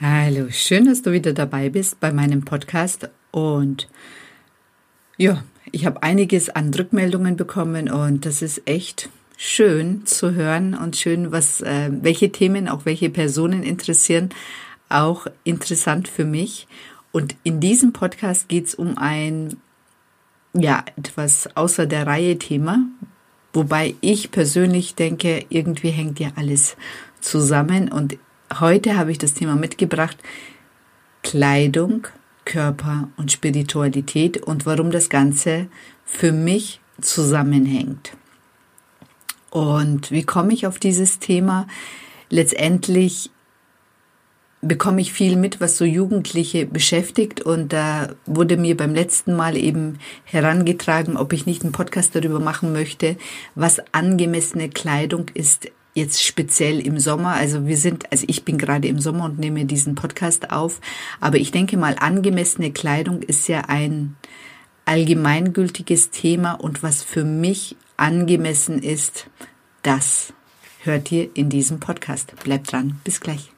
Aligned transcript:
Hallo, 0.00 0.48
schön, 0.50 0.86
dass 0.86 1.02
du 1.02 1.12
wieder 1.12 1.32
dabei 1.32 1.68
bist 1.68 2.00
bei 2.00 2.12
meinem 2.12 2.44
Podcast. 2.44 3.08
Und 3.30 3.88
ja, 5.16 5.44
ich 5.70 5.86
habe 5.86 6.02
einiges 6.02 6.50
an 6.50 6.74
Rückmeldungen 6.74 7.36
bekommen 7.36 7.88
und 7.88 8.26
das 8.26 8.42
ist 8.42 8.62
echt 8.66 9.08
schön 9.36 10.04
zu 10.04 10.34
hören 10.34 10.74
und 10.74 10.96
schön, 10.96 11.30
was 11.30 11.60
äh, 11.60 11.90
welche 11.92 12.32
Themen 12.32 12.66
auch 12.68 12.86
welche 12.86 13.08
Personen 13.08 13.62
interessieren, 13.62 14.30
auch 14.88 15.28
interessant 15.44 16.08
für 16.08 16.24
mich. 16.24 16.66
Und 17.12 17.36
in 17.44 17.60
diesem 17.60 17.92
Podcast 17.92 18.48
geht 18.48 18.66
es 18.66 18.74
um 18.74 18.98
ein 18.98 19.58
ja 20.54 20.84
etwas 20.96 21.56
außer 21.56 21.86
der 21.86 22.08
Reihe 22.08 22.36
Thema, 22.38 22.80
wobei 23.52 23.94
ich 24.00 24.32
persönlich 24.32 24.96
denke, 24.96 25.46
irgendwie 25.50 25.90
hängt 25.90 26.18
ja 26.18 26.30
alles 26.34 26.76
zusammen 27.20 27.92
und 27.92 28.18
Heute 28.52 28.96
habe 28.96 29.10
ich 29.10 29.18
das 29.18 29.34
Thema 29.34 29.56
mitgebracht, 29.56 30.16
Kleidung, 31.22 32.06
Körper 32.44 33.08
und 33.16 33.32
Spiritualität 33.32 34.42
und 34.42 34.66
warum 34.66 34.90
das 34.90 35.08
Ganze 35.08 35.66
für 36.04 36.32
mich 36.32 36.80
zusammenhängt. 37.00 38.12
Und 39.50 40.10
wie 40.10 40.24
komme 40.24 40.52
ich 40.52 40.66
auf 40.66 40.78
dieses 40.78 41.18
Thema? 41.18 41.66
Letztendlich 42.28 43.30
bekomme 44.60 45.00
ich 45.00 45.12
viel 45.12 45.36
mit, 45.36 45.60
was 45.60 45.76
so 45.76 45.84
Jugendliche 45.84 46.66
beschäftigt. 46.66 47.40
Und 47.40 47.72
da 47.72 48.08
wurde 48.26 48.56
mir 48.56 48.76
beim 48.76 48.94
letzten 48.94 49.36
Mal 49.36 49.56
eben 49.56 49.98
herangetragen, 50.24 51.16
ob 51.16 51.32
ich 51.32 51.46
nicht 51.46 51.62
einen 51.62 51.72
Podcast 51.72 52.14
darüber 52.14 52.40
machen 52.40 52.72
möchte, 52.72 53.16
was 53.54 53.80
angemessene 53.92 54.68
Kleidung 54.68 55.26
ist 55.34 55.70
jetzt 55.94 56.22
speziell 56.22 56.80
im 56.80 56.98
Sommer. 56.98 57.34
Also 57.34 57.66
wir 57.66 57.76
sind, 57.76 58.10
also 58.12 58.24
ich 58.28 58.44
bin 58.44 58.58
gerade 58.58 58.88
im 58.88 58.98
Sommer 58.98 59.24
und 59.24 59.38
nehme 59.38 59.64
diesen 59.64 59.94
Podcast 59.94 60.50
auf. 60.50 60.80
Aber 61.20 61.38
ich 61.38 61.50
denke 61.50 61.76
mal, 61.76 61.96
angemessene 61.98 62.72
Kleidung 62.72 63.22
ist 63.22 63.48
ja 63.48 63.62
ein 63.68 64.16
allgemeingültiges 64.84 66.10
Thema 66.10 66.52
und 66.52 66.82
was 66.82 67.02
für 67.02 67.24
mich 67.24 67.76
angemessen 67.96 68.82
ist, 68.82 69.28
das 69.82 70.32
hört 70.82 71.10
ihr 71.10 71.30
in 71.34 71.48
diesem 71.48 71.80
Podcast. 71.80 72.34
Bleibt 72.42 72.72
dran. 72.72 73.00
Bis 73.04 73.20
gleich. 73.20 73.50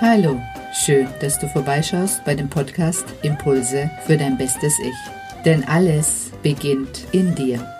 Hallo. 0.00 0.40
Schön, 0.84 1.08
dass 1.20 1.38
du 1.38 1.48
vorbeischaust 1.48 2.24
bei 2.24 2.34
dem 2.34 2.50
Podcast 2.50 3.06
Impulse 3.22 3.90
für 4.06 4.16
dein 4.16 4.36
bestes 4.36 4.74
Ich. 4.78 5.44
Denn 5.44 5.64
alles 5.64 6.30
beginnt 6.42 7.06
in 7.12 7.34
dir. 7.34 7.77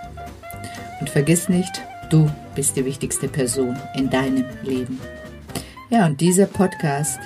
Und 1.09 1.13
vergiss 1.13 1.49
nicht, 1.49 1.83
du 2.11 2.31
bist 2.55 2.77
die 2.77 2.85
wichtigste 2.85 3.29
Person 3.29 3.79
in 3.97 4.11
deinem 4.11 4.45
Leben. 4.63 5.01
Ja, 5.89 6.05
und 6.05 6.21
dieser 6.21 6.45
Podcast 6.45 7.19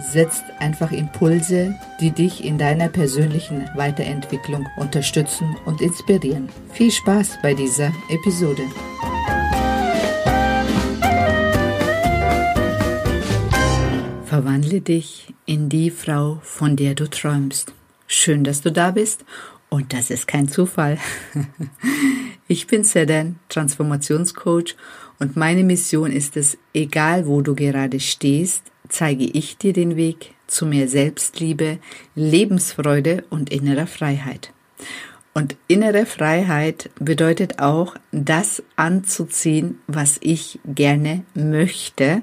setzt 0.00 0.42
einfach 0.60 0.92
Impulse, 0.92 1.74
die 2.00 2.10
dich 2.10 2.42
in 2.42 2.56
deiner 2.56 2.88
persönlichen 2.88 3.68
Weiterentwicklung 3.74 4.66
unterstützen 4.78 5.54
und 5.66 5.82
inspirieren. 5.82 6.48
Viel 6.72 6.90
Spaß 6.90 7.38
bei 7.42 7.52
dieser 7.52 7.92
Episode. 8.08 8.62
Verwandle 14.24 14.80
dich 14.80 15.34
in 15.44 15.68
die 15.68 15.90
Frau, 15.90 16.40
von 16.42 16.76
der 16.76 16.94
du 16.94 17.10
träumst. 17.10 17.74
Schön, 18.06 18.42
dass 18.42 18.62
du 18.62 18.72
da 18.72 18.90
bist 18.90 19.22
und 19.68 19.92
das 19.92 20.08
ist 20.08 20.26
kein 20.26 20.48
Zufall. 20.48 20.96
Ich 22.52 22.66
bin 22.66 22.84
Sedan, 22.84 23.36
Transformationscoach 23.48 24.76
und 25.18 25.38
meine 25.38 25.64
Mission 25.64 26.12
ist 26.12 26.36
es, 26.36 26.58
egal 26.74 27.26
wo 27.26 27.40
du 27.40 27.54
gerade 27.54 27.98
stehst, 27.98 28.64
zeige 28.90 29.24
ich 29.24 29.56
dir 29.56 29.72
den 29.72 29.96
Weg 29.96 30.34
zu 30.48 30.66
mehr 30.66 30.86
Selbstliebe, 30.86 31.78
Lebensfreude 32.14 33.24
und 33.30 33.48
innerer 33.48 33.86
Freiheit. 33.86 34.52
Und 35.32 35.56
innere 35.66 36.04
Freiheit 36.04 36.90
bedeutet 37.00 37.58
auch, 37.58 37.96
das 38.10 38.62
anzuziehen, 38.76 39.78
was 39.86 40.18
ich 40.20 40.60
gerne 40.66 41.24
möchte. 41.32 42.20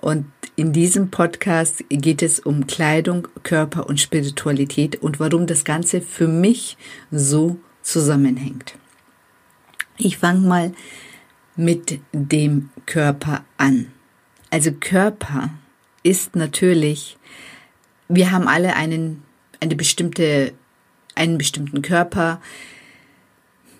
Und 0.00 0.24
in 0.56 0.72
diesem 0.72 1.10
Podcast 1.10 1.84
geht 1.90 2.22
es 2.22 2.40
um 2.40 2.66
Kleidung, 2.66 3.28
Körper 3.42 3.86
und 3.90 4.00
Spiritualität 4.00 5.02
und 5.02 5.20
warum 5.20 5.46
das 5.46 5.66
Ganze 5.66 6.00
für 6.00 6.28
mich 6.28 6.78
so 7.10 7.58
zusammenhängt. 7.82 8.74
Ich 9.98 10.18
fange 10.18 10.46
mal 10.46 10.72
mit 11.56 12.00
dem 12.12 12.70
Körper 12.84 13.44
an. 13.56 13.86
Also 14.50 14.72
Körper 14.72 15.50
ist 16.02 16.36
natürlich, 16.36 17.16
wir 18.08 18.30
haben 18.30 18.46
alle 18.46 18.76
einen, 18.76 19.22
eine 19.60 19.74
bestimmte, 19.74 20.52
einen 21.14 21.38
bestimmten 21.38 21.82
Körper, 21.82 22.40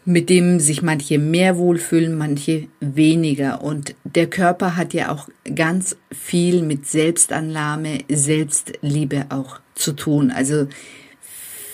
mit 0.06 0.30
dem 0.30 0.60
sich 0.60 0.82
manche 0.82 1.18
mehr 1.18 1.58
wohlfühlen, 1.58 2.16
manche 2.16 2.68
weniger. 2.80 3.62
Und 3.62 3.94
der 4.04 4.28
Körper 4.28 4.76
hat 4.76 4.94
ja 4.94 5.10
auch 5.10 5.28
ganz 5.54 5.96
viel 6.12 6.62
mit 6.62 6.86
Selbstannahme, 6.86 8.04
Selbstliebe 8.08 9.26
auch 9.30 9.60
zu 9.74 9.92
tun. 9.92 10.30
Also 10.30 10.68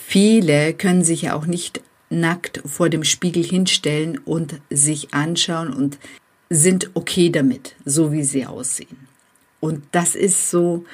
viele 0.07 0.73
können 0.73 1.03
sich 1.03 1.21
ja 1.23 1.35
auch 1.35 1.45
nicht 1.45 1.81
nackt 2.19 2.61
vor 2.65 2.89
dem 2.89 3.03
Spiegel 3.03 3.43
hinstellen 3.43 4.17
und 4.19 4.61
sich 4.69 5.13
anschauen 5.13 5.73
und 5.73 5.97
sind 6.49 6.91
okay 6.93 7.29
damit, 7.29 7.75
so 7.85 8.11
wie 8.11 8.23
sie 8.23 8.45
aussehen. 8.45 9.07
Und 9.59 9.83
das 9.91 10.15
ist 10.15 10.49
so 10.51 10.85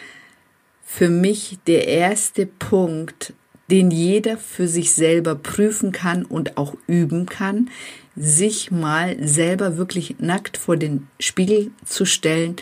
für 0.83 1.09
mich 1.09 1.57
der 1.67 1.87
erste 1.87 2.45
Punkt, 2.45 3.33
den 3.69 3.91
jeder 3.91 4.37
für 4.37 4.67
sich 4.67 4.93
selber 4.93 5.35
prüfen 5.35 5.91
kann 5.91 6.25
und 6.25 6.57
auch 6.57 6.75
üben 6.87 7.27
kann, 7.27 7.69
sich 8.15 8.71
mal 8.71 9.15
selber 9.25 9.77
wirklich 9.77 10.15
nackt 10.19 10.57
vor 10.57 10.77
den 10.77 11.07
Spiegel 11.19 11.71
zu 11.85 12.05
stellen 12.05 12.55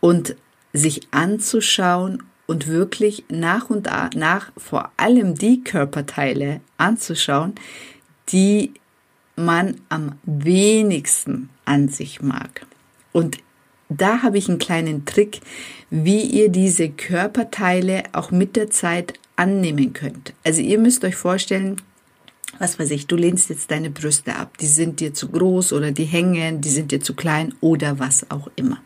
und 0.00 0.36
sich 0.72 1.08
anzuschauen 1.10 2.22
und 2.46 2.68
wirklich 2.68 3.24
nach 3.28 3.70
und 3.70 3.88
nach 4.14 4.52
vor 4.56 4.90
allem 4.96 5.34
die 5.34 5.62
Körperteile 5.62 6.60
anzuschauen, 6.78 7.54
die 8.30 8.72
man 9.36 9.80
am 9.88 10.12
wenigsten 10.24 11.50
an 11.64 11.88
sich 11.88 12.22
mag. 12.22 12.66
Und 13.12 13.38
da 13.88 14.22
habe 14.22 14.38
ich 14.38 14.48
einen 14.48 14.58
kleinen 14.58 15.04
Trick, 15.04 15.40
wie 15.90 16.22
ihr 16.22 16.48
diese 16.48 16.88
Körperteile 16.88 18.04
auch 18.12 18.30
mit 18.30 18.56
der 18.56 18.70
Zeit 18.70 19.14
annehmen 19.36 19.92
könnt. 19.92 20.32
Also 20.44 20.60
ihr 20.60 20.78
müsst 20.78 21.04
euch 21.04 21.16
vorstellen, 21.16 21.76
was 22.58 22.78
weiß 22.78 22.90
ich, 22.90 23.06
du 23.06 23.16
lehnst 23.16 23.50
jetzt 23.50 23.70
deine 23.70 23.90
Brüste 23.90 24.36
ab, 24.36 24.56
die 24.58 24.66
sind 24.66 25.00
dir 25.00 25.12
zu 25.12 25.28
groß 25.28 25.72
oder 25.72 25.92
die 25.92 26.04
hängen, 26.04 26.60
die 26.60 26.70
sind 26.70 26.90
dir 26.90 27.00
zu 27.00 27.14
klein 27.14 27.54
oder 27.60 27.98
was 27.98 28.30
auch 28.30 28.48
immer. 28.56 28.82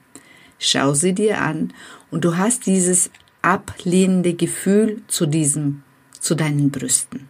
Schau 0.58 0.92
sie 0.92 1.14
dir 1.14 1.40
an 1.40 1.72
und 2.10 2.24
du 2.24 2.36
hast 2.36 2.66
dieses 2.66 3.10
ablehnende 3.42 4.34
Gefühl 4.34 5.02
zu 5.08 5.26
diesem, 5.26 5.82
zu 6.18 6.34
deinen 6.34 6.70
Brüsten. 6.70 7.28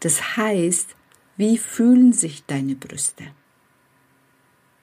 Das 0.00 0.36
heißt, 0.36 0.88
wie 1.36 1.58
fühlen 1.58 2.12
sich 2.12 2.44
deine 2.46 2.74
Brüste? 2.74 3.24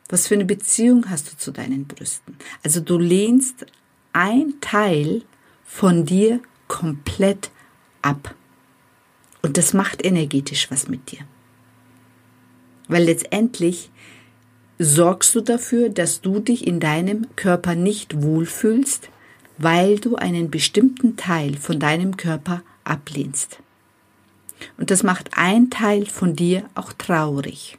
Was 0.10 0.28
für 0.28 0.36
eine 0.36 0.46
Beziehung 0.46 1.10
hast 1.10 1.32
du 1.32 1.38
zu 1.38 1.52
deinen 1.52 1.86
Brüsten? 1.86 2.38
Also 2.64 2.82
du 2.82 3.00
lehnst 3.00 3.66
ein 4.12 4.54
Teil 4.62 5.24
von 5.64 6.06
dir 6.06 6.40
komplett 6.68 7.50
ab. 8.02 8.36
Und 9.42 9.58
das 9.58 9.74
macht 9.74 10.06
energetisch 10.06 10.70
was 10.70 10.88
mit 10.88 11.12
dir. 11.12 11.20
Weil 12.88 13.06
letztendlich 13.06 13.90
sorgst 14.78 15.34
du 15.36 15.42
dafür, 15.42 15.90
dass 15.90 16.22
du 16.22 16.40
dich 16.40 16.68
in 16.68 16.80
deinem 16.80 17.28
Körper 17.36 17.76
nicht 17.76 18.22
wohlfühlst, 18.22 19.10
weil 19.58 20.00
du 20.00 20.16
einen 20.16 20.52
bestimmten 20.52 21.16
Teil 21.16 21.58
von 21.58 21.80
deinem 21.80 22.18
Körper 22.18 22.64
ablehnst. 22.84 23.60
Und 24.78 24.92
das 24.92 25.04
macht 25.04 25.32
ein 25.36 25.70
Teil 25.70 26.06
von 26.06 26.36
dir 26.36 26.66
auch 26.76 26.94
traurig. 26.94 27.78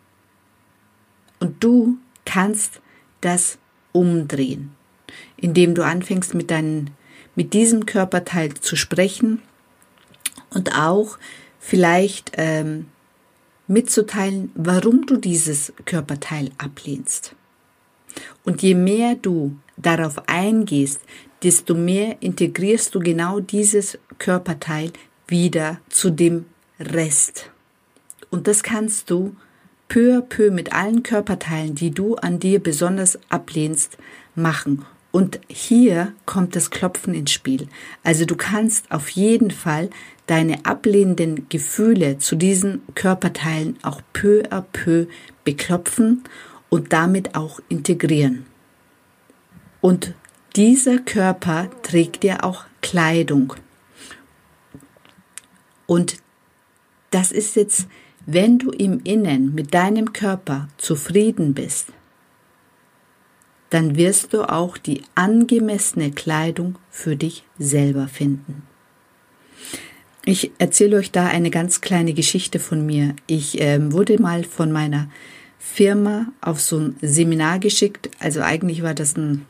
Und 1.41 1.63
du 1.63 1.99
kannst 2.25 2.81
das 3.21 3.59
umdrehen, 3.93 4.75
indem 5.37 5.75
du 5.75 5.85
anfängst 5.85 6.35
mit 6.35 6.51
deinen, 6.51 6.91
mit 7.35 7.53
diesem 7.53 7.87
Körperteil 7.87 8.55
zu 8.55 8.77
sprechen 8.77 9.43
und 10.51 10.75
auch 10.77 11.19
vielleicht 11.59 12.33
ähm, 12.37 12.87
mitzuteilen, 13.67 14.51
warum 14.55 15.07
du 15.07 15.17
dieses 15.17 15.73
Körperteil 15.85 16.51
ablehnst. 16.59 17.35
Und 18.45 18.63
je 18.63 18.75
mehr 18.75 19.15
du 19.15 19.57
darauf 19.77 20.29
eingehst, 20.29 21.01
desto 21.43 21.75
mehr 21.75 22.17
integrierst 22.21 22.95
du 22.95 23.01
genau 23.01 23.41
dieses 23.41 23.99
Körperteil 24.19 24.93
wieder 25.27 25.81
zu 25.89 26.11
dem 26.11 26.47
Rest. 26.81 27.51
Und 28.31 28.47
das 28.49 28.63
kannst 28.63 29.11
du 29.11 29.37
peu 29.89 30.19
à 30.19 30.21
peu 30.21 30.51
mit 30.51 30.73
allen 30.73 31.03
Körperteilen, 31.03 31.75
die 31.75 31.91
du 31.91 32.17
an 32.17 32.41
dir 32.41 32.61
besonders 32.61 33.19
ablehnst, 33.29 33.97
machen. 34.35 34.85
Und 35.13 35.41
hier 35.47 36.13
kommt 36.27 36.57
das 36.57 36.71
Klopfen 36.71 37.15
ins 37.15 37.31
Spiel. 37.31 37.69
Also 38.03 38.25
du 38.25 38.35
kannst 38.35 38.91
auf 38.91 39.11
jeden 39.11 39.53
Fall 39.53 39.91
deine 40.27 40.67
ablehnenden 40.67 41.49
Gefühle 41.49 42.19
zu 42.19 42.35
diesen 42.35 42.83
Körperteilen 42.97 43.79
auch 43.83 44.01
peu 44.13 44.43
à 44.51 44.63
peu 44.73 45.07
beklopfen 45.45 46.25
und 46.69 46.93
damit 46.93 47.37
auch 47.37 47.61
integrieren. 47.69 48.47
Und 49.81 50.15
dieser 50.57 50.99
Körper 50.99 51.71
trägt 51.83 52.25
dir 52.25 52.43
auch 52.43 52.65
Kleidung. 52.81 53.55
Und 55.87 56.17
das 57.15 57.31
ist 57.31 57.55
jetzt, 57.55 57.87
wenn 58.27 58.59
du 58.59 58.71
im 58.71 59.01
Innen 59.05 59.55
mit 59.55 59.73
deinem 59.73 60.13
Körper 60.13 60.69
zufrieden 60.79 61.55
bist, 61.55 61.89
dann 63.71 63.97
wirst 63.97 64.33
du 64.35 64.49
auch 64.49 64.77
die 64.79 65.03
angemessene 65.15 66.11
Kleidung 66.11 66.77
für 66.91 67.17
dich 67.17 67.45
selber 67.59 68.09
finden. 68.09 68.63
Ich 70.25 70.53
erzähle 70.59 70.97
euch 70.97 71.13
da 71.13 71.27
eine 71.27 71.51
ganz 71.51 71.81
kleine 71.81 72.15
Geschichte 72.15 72.59
von 72.59 72.85
mir. 72.85 73.15
Ich 73.27 73.61
äh, 73.61 73.93
wurde 73.93 74.21
mal 74.21 74.43
von 74.45 74.73
meiner 74.73 75.09
Firma 75.59 76.27
auf 76.41 76.61
so 76.61 76.79
ein 76.79 76.97
Seminar 77.01 77.59
geschickt. 77.59 78.11
Also 78.19 78.41
eigentlich 78.41 78.83
war 78.83 78.95
das 78.95 79.17
ein 79.17 79.45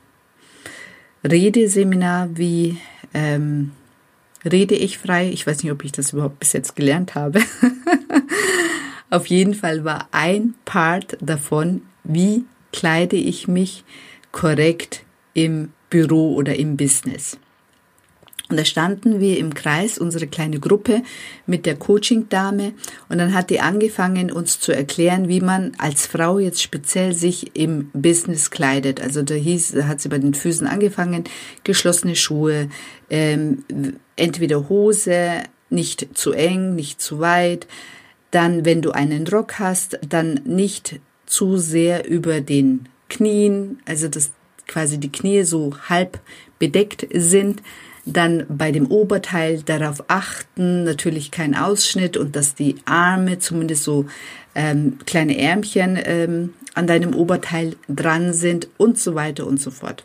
Redeseminar, 1.22 2.28
wie 2.36 2.78
ähm, 3.14 3.70
rede 4.50 4.74
ich 4.74 4.98
frei. 4.98 5.28
Ich 5.30 5.46
weiß 5.46 5.62
nicht, 5.62 5.72
ob 5.72 5.84
ich 5.84 5.92
das 5.92 6.12
überhaupt 6.12 6.40
bis 6.40 6.52
jetzt 6.52 6.76
gelernt 6.76 7.14
habe. 7.14 7.40
auf 9.10 9.26
jeden 9.26 9.54
Fall 9.54 9.84
war 9.84 10.08
ein 10.12 10.54
Part 10.64 11.16
davon, 11.20 11.82
wie 12.02 12.44
kleide 12.72 13.16
ich 13.16 13.48
mich 13.48 13.84
korrekt 14.32 15.04
im 15.32 15.72
Büro 15.90 16.34
oder 16.34 16.56
im 16.56 16.76
Business. 16.76 17.38
Und 18.54 18.58
da 18.58 18.64
standen 18.64 19.18
wir 19.18 19.38
im 19.38 19.52
Kreis, 19.52 19.98
unsere 19.98 20.28
kleine 20.28 20.60
Gruppe 20.60 21.02
mit 21.44 21.66
der 21.66 21.74
Coaching-Dame. 21.74 22.72
Und 23.08 23.18
dann 23.18 23.34
hat 23.34 23.50
die 23.50 23.58
angefangen, 23.58 24.30
uns 24.30 24.60
zu 24.60 24.70
erklären, 24.70 25.26
wie 25.26 25.40
man 25.40 25.72
als 25.78 26.06
Frau 26.06 26.38
jetzt 26.38 26.62
speziell 26.62 27.14
sich 27.14 27.56
im 27.56 27.90
Business 27.92 28.52
kleidet. 28.52 29.00
Also 29.00 29.22
da 29.22 29.34
hieß, 29.34 29.72
da 29.72 29.88
hat 29.88 30.00
sie 30.00 30.08
bei 30.08 30.18
den 30.18 30.34
Füßen 30.34 30.68
angefangen, 30.68 31.24
geschlossene 31.64 32.14
Schuhe, 32.14 32.68
ähm, 33.10 33.64
entweder 34.14 34.68
Hose, 34.68 35.42
nicht 35.68 36.16
zu 36.16 36.30
eng, 36.30 36.76
nicht 36.76 37.00
zu 37.00 37.18
weit. 37.18 37.66
Dann, 38.30 38.64
wenn 38.64 38.82
du 38.82 38.92
einen 38.92 39.26
Rock 39.26 39.58
hast, 39.58 39.98
dann 40.08 40.42
nicht 40.44 41.00
zu 41.26 41.56
sehr 41.56 42.06
über 42.08 42.40
den 42.40 42.88
Knien, 43.08 43.80
also 43.84 44.06
dass 44.06 44.30
quasi 44.68 44.98
die 44.98 45.10
Knie 45.10 45.42
so 45.42 45.72
halb 45.88 46.20
bedeckt 46.60 47.08
sind. 47.12 47.64
Dann 48.06 48.44
bei 48.48 48.70
dem 48.70 48.86
Oberteil 48.86 49.62
darauf 49.62 50.04
achten, 50.08 50.84
natürlich 50.84 51.30
kein 51.30 51.54
Ausschnitt 51.54 52.16
und 52.16 52.36
dass 52.36 52.54
die 52.54 52.76
Arme 52.84 53.38
zumindest 53.38 53.84
so 53.84 54.06
ähm, 54.54 54.98
kleine 55.06 55.38
Ärmchen 55.38 55.98
ähm, 56.04 56.52
an 56.74 56.86
deinem 56.86 57.14
Oberteil 57.14 57.76
dran 57.88 58.32
sind 58.32 58.68
und 58.76 58.98
so 58.98 59.14
weiter 59.14 59.46
und 59.46 59.60
so 59.60 59.70
fort. 59.70 60.04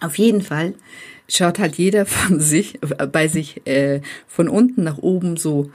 Auf 0.00 0.18
jeden 0.18 0.42
Fall 0.42 0.74
schaut 1.28 1.58
halt 1.58 1.76
jeder 1.76 2.06
von 2.06 2.40
sich, 2.40 2.78
bei 3.12 3.28
sich 3.28 3.66
äh, 3.66 4.00
von 4.26 4.48
unten 4.48 4.84
nach 4.84 4.98
oben 4.98 5.36
so 5.36 5.70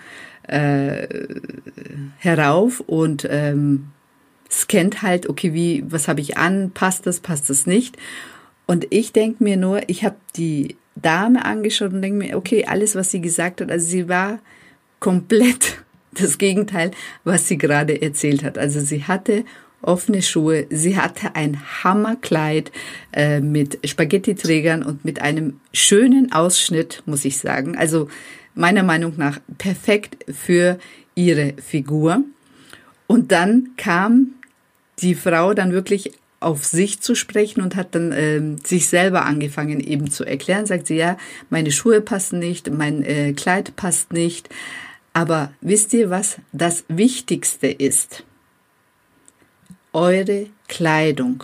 äh, 0.48 1.08
herauf 2.18 2.82
und 2.82 3.28
ähm, 3.30 3.88
scannt 4.52 5.02
halt, 5.02 5.30
okay, 5.30 5.54
wie, 5.54 5.84
was 5.88 6.08
habe 6.08 6.22
ich 6.22 6.38
an, 6.38 6.72
passt 6.72 7.06
das, 7.08 7.20
passt 7.20 7.50
das 7.50 7.66
nicht. 7.66 7.98
Und 8.66 8.88
ich 8.92 9.14
denke 9.14 9.44
mir 9.44 9.58
nur, 9.58 9.90
ich 9.90 10.04
habe 10.04 10.16
die 10.36 10.78
Dame 10.96 11.44
angeschaut 11.46 11.94
und 11.94 12.02
denke 12.02 12.18
mir, 12.18 12.38
okay, 12.38 12.66
alles, 12.66 12.96
was 12.96 13.12
sie 13.12 13.22
gesagt 13.22 13.62
hat, 13.62 13.72
also 13.72 13.86
sie 13.86 14.10
war 14.10 14.40
komplett 15.00 15.84
das 16.14 16.38
Gegenteil, 16.38 16.92
was 17.24 17.48
sie 17.48 17.58
gerade 17.58 18.02
erzählt 18.02 18.44
hat. 18.44 18.58
Also 18.58 18.80
sie 18.80 19.04
hatte 19.04 19.46
offene 19.82 20.22
Schuhe, 20.22 20.66
sie 20.70 20.98
hatte 20.98 21.36
ein 21.36 21.60
Hammerkleid 21.84 22.72
äh, 23.12 23.42
mit 23.42 23.80
Spaghetti-Trägern 23.88 24.82
und 24.84 25.04
mit 25.04 25.22
einem 25.22 25.60
schönen 25.74 26.32
Ausschnitt, 26.32 27.04
muss 27.06 27.26
ich 27.26 27.38
sagen. 27.38 27.78
Also 27.78 28.08
meiner 28.56 28.84
Meinung 28.84 29.14
nach 29.18 29.40
perfekt 29.58 30.26
für 30.32 30.80
ihre 31.16 31.54
Figur. 31.62 32.24
Und 33.08 33.32
dann 33.32 33.72
kam 33.76 34.36
die 35.00 35.16
Frau 35.16 35.54
dann 35.54 35.72
wirklich 35.74 36.14
auf 36.44 36.66
sich 36.66 37.02
zu 37.02 37.16
sprechen 37.16 37.62
und 37.62 37.76
hat 37.76 37.96
dann 37.96 38.12
äh, 38.12 38.42
sich 38.64 38.88
selber 38.90 39.26
angefangen 39.26 39.80
eben 39.80 40.10
zu 40.12 40.24
erklären. 40.24 40.66
Sagt 40.66 40.88
sie, 40.88 40.96
ja, 40.96 41.18
meine 41.50 41.72
Schuhe 41.72 42.02
passen 42.02 42.40
nicht, 42.40 42.72
mein 42.72 43.04
äh, 43.04 43.34
Kleid 43.34 43.76
passt 43.76 44.14
nicht. 44.14 44.50
Aber 45.14 45.54
wisst 45.62 45.94
ihr, 45.94 46.10
was 46.10 46.38
das 46.52 46.86
Wichtigste 46.88 47.68
ist? 47.68 48.24
Eure 49.94 50.48
Kleidung 50.68 51.44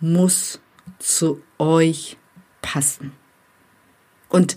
muss 0.00 0.60
zu 0.98 1.42
euch 1.58 2.16
passen. 2.62 3.12
Und 4.28 4.56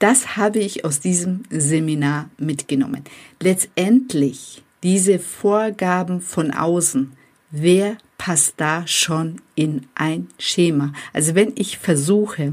das 0.00 0.36
habe 0.36 0.58
ich 0.58 0.84
aus 0.84 0.98
diesem 0.98 1.44
Seminar 1.48 2.28
mitgenommen. 2.38 3.04
Letztendlich 3.40 4.64
diese 4.82 5.20
Vorgaben 5.20 6.20
von 6.20 6.50
außen, 6.50 7.12
wer 7.52 7.98
passt 8.22 8.54
da 8.58 8.86
schon 8.86 9.42
in 9.56 9.88
ein 9.96 10.28
Schema? 10.38 10.92
Also 11.12 11.34
wenn 11.34 11.54
ich 11.56 11.78
versuche, 11.78 12.52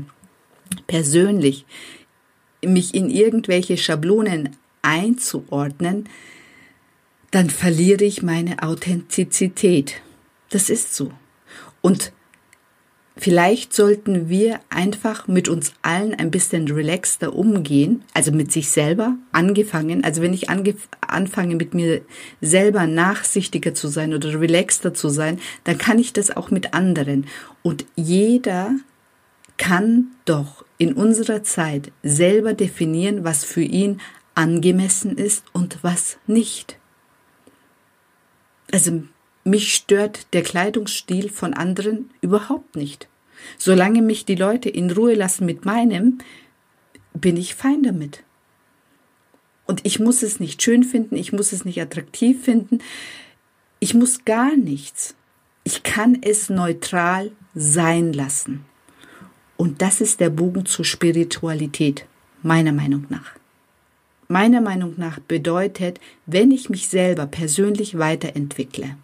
persönlich 0.88 1.68
mich 2.66 2.95
in 2.95 3.12
irgendwelche 3.12 3.77
Schablonen 3.77 4.57
einzuordnen, 4.81 6.10
dann 7.30 7.51
verliere 7.51 8.04
ich 8.04 8.24
meine 8.24 8.63
Authentizität. 8.63 10.01
Das 10.50 10.71
ist 10.71 10.95
so. 10.95 11.12
Und 11.81 12.13
Vielleicht 13.21 13.74
sollten 13.74 14.30
wir 14.30 14.62
einfach 14.69 15.27
mit 15.27 15.50
uns 15.50 15.74
allen 15.81 16.13
ein 16.13 16.31
bisschen 16.31 16.71
relaxter 16.71 17.36
umgehen, 17.36 18.06
also 18.13 18.31
mit 18.31 18.50
sich 18.54 18.69
selber 18.69 19.18
angefangen. 19.33 20.06
Also 20.06 20.21
wenn 20.21 20.33
ich 20.33 20.48
anfange 20.50 21.56
mit 21.57 21.74
mir 21.74 22.00
selber 22.39 22.88
nachsichtiger 22.88 23.74
zu 23.74 23.89
sein 23.89 24.13
oder 24.13 24.39
relaxter 24.39 24.94
zu 24.94 25.10
sein, 25.10 25.38
dann 25.66 25.77
kann 25.77 26.00
ich 26.00 26.13
das 26.13 26.31
auch 26.31 26.50
mit 26.50 26.74
anderen. 26.74 27.27
Und 27.62 27.86
jeder 27.98 28.71
kann 29.57 30.07
doch 30.24 30.63
in 30.77 30.94
unserer 30.94 31.44
Zeit 31.44 31.91
selber 32.01 32.53
definieren, 32.53 33.25
was 33.25 33.44
für 33.44 33.63
ihn 33.63 34.00
angemessen 34.34 35.17
ist 35.17 35.44
und 35.51 35.79
was 35.82 36.17
nicht. 36.25 36.77
Also 38.72 39.03
mich 39.44 39.75
stört 39.75 40.34
der 40.34 40.44
Kleidungsstil 40.44 41.29
von 41.29 41.53
anderen 41.53 42.12
überhaupt 42.22 42.77
nicht. 42.77 43.09
Solange 43.58 44.01
mich 44.01 44.25
die 44.25 44.36
Leute 44.36 44.69
in 44.69 44.91
Ruhe 44.91 45.13
lassen 45.13 45.46
mit 45.46 45.65
meinem, 45.65 46.19
bin 47.13 47.38
ich 47.38 47.55
fein 47.55 47.84
damit. 47.84 48.24
Und 49.65 49.86
ich 49.86 50.00
muss 50.00 50.24
es 50.24 50.39
nicht 50.39 50.62
schön 50.62 50.84
finden, 50.84 51.15
ich 51.15 51.31
muss 51.31 51.51
es 51.51 51.65
nicht 51.65 51.79
attraktiv 51.81 52.43
finden, 52.43 52.79
ich 53.79 53.93
muss 53.93 54.25
gar 54.25 54.55
nichts. 54.55 55.15
Ich 55.63 55.84
kann 55.84 56.17
es 56.22 56.50
neutral 56.50 57.31
sein 57.53 58.13
lassen. 58.13 58.65
Und 59.58 59.81
das 59.81 60.01
ist 60.01 60.19
der 60.19 60.29
Bogen 60.29 60.65
zur 60.65 60.86
Spiritualität, 60.86 62.05
meiner 62.41 62.72
Meinung 62.72 63.05
nach. 63.10 63.34
Meiner 64.27 64.62
Meinung 64.62 64.93
nach 64.98 65.19
bedeutet, 65.19 66.00
wenn 66.25 66.51
ich 66.51 66.69
mich 66.69 66.88
selber 66.88 67.25
persönlich 67.27 67.98
weiterentwickle, 67.98 68.96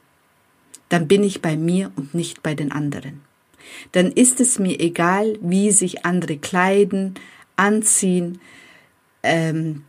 dann 0.89 1.07
bin 1.07 1.23
ich 1.23 1.41
bei 1.41 1.57
mir 1.57 1.91
und 1.95 2.13
nicht 2.13 2.41
bei 2.41 2.55
den 2.55 2.71
anderen. 2.71 3.21
Dann 3.91 4.11
ist 4.11 4.39
es 4.39 4.59
mir 4.59 4.79
egal, 4.79 5.37
wie 5.41 5.71
sich 5.71 6.05
andere 6.05 6.37
kleiden, 6.37 7.15
anziehen, 7.55 8.39
ähm, 9.23 9.83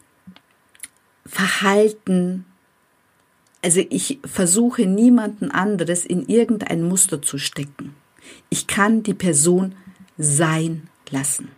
verhalten. 1.25 2.45
Also 3.63 3.83
ich 3.91 4.21
versuche 4.25 4.87
niemanden 4.87 5.51
anderes 5.51 6.05
in 6.05 6.27
irgendein 6.27 6.83
Muster 6.83 7.21
zu 7.23 7.39
stecken. 7.39 7.95
Ich 8.49 8.67
kann 8.67 9.03
die 9.03 9.15
Person 9.15 9.75
sein 10.19 10.89
lassen. 11.11 11.51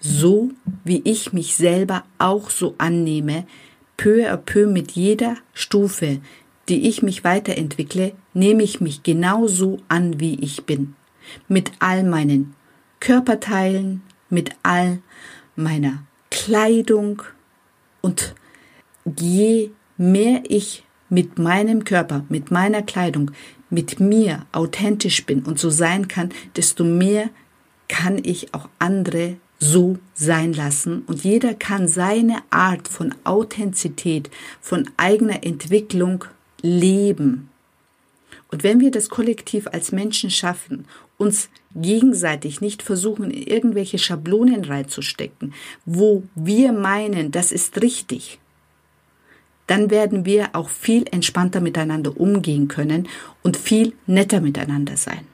So 0.00 0.50
wie 0.84 1.02
ich 1.04 1.32
mich 1.32 1.56
selber 1.56 2.04
auch 2.18 2.50
so 2.50 2.74
annehme, 2.78 3.46
peu 3.96 4.30
à 4.30 4.36
peu 4.36 4.66
mit 4.66 4.92
jeder 4.92 5.36
Stufe, 5.52 6.20
die 6.68 6.88
ich 6.88 7.02
mich 7.02 7.24
weiterentwickle, 7.24 8.12
nehme 8.34 8.62
ich 8.62 8.80
mich 8.80 9.02
genauso 9.02 9.78
an, 9.88 10.20
wie 10.20 10.34
ich 10.40 10.64
bin. 10.64 10.94
Mit 11.48 11.72
all 11.78 12.04
meinen 12.04 12.54
Körperteilen, 13.00 14.02
mit 14.28 14.50
all 14.62 15.00
meiner 15.56 16.04
Kleidung 16.30 17.22
und 18.00 18.34
je 19.04 19.70
mehr 19.96 20.42
ich 20.48 20.84
mit 21.08 21.38
meinem 21.38 21.84
Körper, 21.84 22.24
mit 22.28 22.50
meiner 22.50 22.82
Kleidung, 22.82 23.30
mit 23.70 24.00
mir 24.00 24.46
authentisch 24.52 25.24
bin 25.24 25.42
und 25.42 25.58
so 25.58 25.70
sein 25.70 26.08
kann, 26.08 26.30
desto 26.56 26.84
mehr 26.84 27.30
kann 27.88 28.20
ich 28.22 28.54
auch 28.54 28.68
andere 28.78 29.36
so 29.58 29.98
sein 30.14 30.52
lassen 30.52 31.02
und 31.06 31.24
jeder 31.24 31.54
kann 31.54 31.88
seine 31.88 32.36
Art 32.50 32.86
von 32.86 33.14
Authentizität, 33.24 34.30
von 34.60 34.88
eigener 34.96 35.44
Entwicklung 35.44 36.24
leben. 36.62 37.50
Und 38.50 38.62
wenn 38.62 38.80
wir 38.80 38.90
das 38.90 39.08
kollektiv 39.08 39.66
als 39.66 39.92
Menschen 39.92 40.30
schaffen, 40.30 40.86
uns 41.18 41.50
gegenseitig 41.74 42.60
nicht 42.60 42.82
versuchen, 42.82 43.30
in 43.30 43.42
irgendwelche 43.42 43.98
Schablonen 43.98 44.64
reinzustecken, 44.64 45.52
wo 45.84 46.22
wir 46.34 46.72
meinen, 46.72 47.30
das 47.30 47.52
ist 47.52 47.82
richtig, 47.82 48.38
dann 49.66 49.90
werden 49.90 50.24
wir 50.24 50.54
auch 50.54 50.70
viel 50.70 51.04
entspannter 51.10 51.60
miteinander 51.60 52.18
umgehen 52.18 52.68
können 52.68 53.06
und 53.42 53.56
viel 53.56 53.92
netter 54.06 54.40
miteinander 54.40 54.96
sein. 54.96 55.27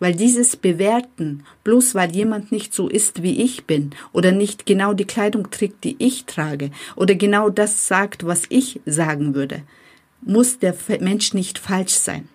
Weil 0.00 0.14
dieses 0.14 0.56
Bewerten, 0.56 1.44
bloß 1.62 1.94
weil 1.94 2.10
jemand 2.10 2.50
nicht 2.50 2.74
so 2.74 2.88
ist, 2.88 3.22
wie 3.22 3.40
ich 3.42 3.66
bin, 3.66 3.90
oder 4.12 4.32
nicht 4.32 4.66
genau 4.66 4.94
die 4.94 5.04
Kleidung 5.04 5.50
trägt, 5.50 5.84
die 5.84 5.94
ich 5.98 6.24
trage, 6.24 6.70
oder 6.96 7.14
genau 7.14 7.50
das 7.50 7.86
sagt, 7.86 8.26
was 8.26 8.42
ich 8.48 8.80
sagen 8.86 9.34
würde, 9.34 9.62
muss 10.22 10.58
der 10.58 10.74
Mensch 11.00 11.34
nicht 11.34 11.58
falsch 11.58 11.92
sein. 11.92 12.28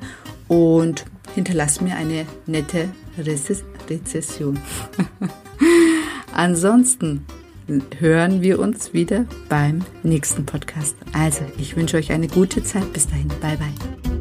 und 0.49 1.05
hinterlass 1.35 1.81
mir 1.81 1.97
eine 1.97 2.27
nette 2.47 2.91
Rezession. 3.19 4.59
Ansonsten 6.35 7.25
hören 7.99 8.43
wir 8.43 8.59
uns 8.59 8.93
wieder 8.93 9.25
beim 9.49 9.85
nächsten 10.03 10.45
Podcast. 10.45 10.97
Also, 11.13 11.45
ich 11.59 11.77
wünsche 11.77 11.97
euch 11.97 12.13
eine 12.13 12.29
gute 12.29 12.63
Zeit. 12.63 12.93
Bis 12.93 13.09
dahin. 13.09 13.29
Bye, 13.41 13.57
bye. 13.57 14.14